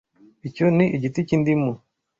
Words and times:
Icyo 0.47 0.65
ni 0.75 0.85
igiti 0.95 1.19
cy'indimu. 1.27 1.71